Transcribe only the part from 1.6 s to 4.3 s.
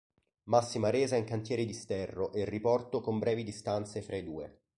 di sterro e riporto con brevi distanze fra i